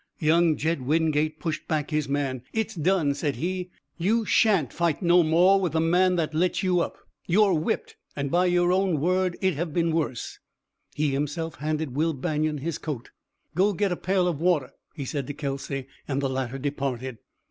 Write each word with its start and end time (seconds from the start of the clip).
Young 0.17 0.57
Jed 0.57 0.81
Wingate 0.81 1.39
pushed 1.39 1.67
back 1.67 1.91
his 1.91 2.09
man. 2.09 2.41
"It's 2.53 2.73
done!" 2.73 3.13
said 3.13 3.35
he. 3.35 3.69
"You 3.99 4.25
shan't 4.25 4.73
fight 4.73 5.03
no 5.03 5.21
more 5.21 5.61
with 5.61 5.73
the 5.73 5.79
man 5.79 6.15
that 6.15 6.33
let 6.33 6.63
you 6.63 6.79
up. 6.79 6.97
You're 7.27 7.53
whipped, 7.53 7.97
and 8.15 8.31
by 8.31 8.47
your 8.47 8.71
own 8.71 8.99
word 8.99 9.37
it'd 9.41 9.59
have 9.59 9.75
been 9.75 9.91
worse!" 9.93 10.39
He 10.95 11.11
himself 11.11 11.57
handed 11.57 11.93
Will 11.95 12.13
Banion 12.13 12.57
his 12.57 12.79
coat. 12.79 13.11
"Go 13.53 13.73
get 13.73 13.91
a 13.91 13.95
pail 13.95 14.27
of 14.27 14.41
water," 14.41 14.71
he 14.95 15.05
said 15.05 15.27
to 15.27 15.35
Kelsey, 15.35 15.85
and 16.07 16.19
the 16.19 16.27
latter 16.29 16.57
departed. 16.57 17.19